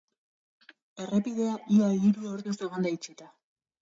Errepidea 1.03 1.51
ia 1.75 1.91
hiru 1.99 2.31
orduz 2.33 2.57
egon 2.69 2.89
da 2.89 2.95
itxita. 2.99 3.29